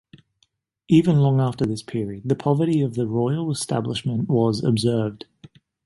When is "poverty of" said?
2.35-2.95